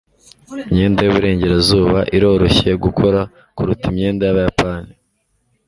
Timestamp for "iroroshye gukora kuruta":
2.15-3.83